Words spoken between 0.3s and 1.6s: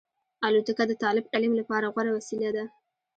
الوتکه د طالب علم